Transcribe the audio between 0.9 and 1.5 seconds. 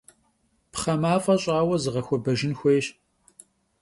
maf'e